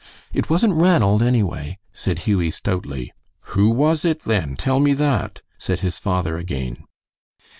[0.33, 3.11] "It wasn't Ranald, anyway," said Hughie, stoutly.
[3.53, 4.55] "Who was it, then?
[4.55, 6.85] Tell me that," said his father again.